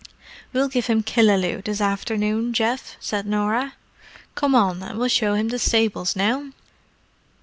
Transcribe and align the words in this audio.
"We'll 0.51 0.67
give 0.67 0.87
him 0.87 1.03
Killaloe 1.03 1.61
this 1.63 1.79
afternoon, 1.79 2.53
Geoff," 2.53 2.95
said 2.99 3.27
Norah. 3.27 3.75
"Come 4.33 4.55
on, 4.55 4.81
and 4.81 4.97
we'll 4.97 5.09
show 5.09 5.35
him 5.35 5.49
the 5.49 5.59
stables 5.59 6.15
now." 6.15 6.49